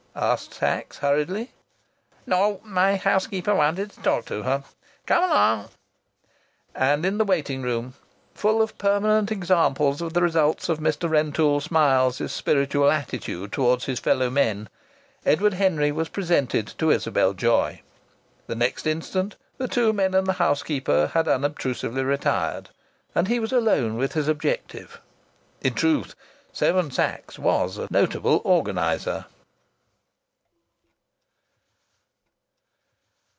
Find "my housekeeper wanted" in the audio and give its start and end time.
2.65-3.91